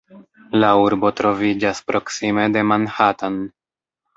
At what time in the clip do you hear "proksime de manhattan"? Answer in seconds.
1.91-3.39